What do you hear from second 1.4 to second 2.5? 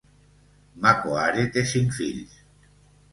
té cinc fills.